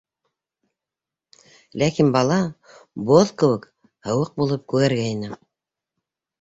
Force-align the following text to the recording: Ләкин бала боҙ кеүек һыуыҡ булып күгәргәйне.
Ләкин 1.81 2.09
бала 2.17 2.39
боҙ 3.11 3.35
кеүек 3.43 3.71
һыуыҡ 4.09 4.35
булып 4.43 4.67
күгәргәйне. 4.77 5.35